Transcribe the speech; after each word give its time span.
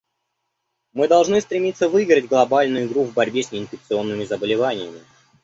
Мы 0.93 1.07
должны 1.07 1.41
стремиться 1.41 1.87
выиграть 1.87 2.25
глобальную 2.27 2.87
игру 2.87 3.03
в 3.03 3.13
борьбе 3.13 3.43
с 3.43 3.51
неинфекционными 3.51 4.25
заболеваниями. 4.25 5.01